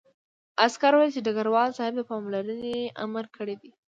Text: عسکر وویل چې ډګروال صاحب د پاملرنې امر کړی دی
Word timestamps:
عسکر 0.65 0.93
وویل 0.93 1.11
چې 1.15 1.23
ډګروال 1.25 1.69
صاحب 1.77 1.93
د 1.97 2.01
پاملرنې 2.09 2.77
امر 3.05 3.25
کړی 3.35 3.55
دی 3.61 3.71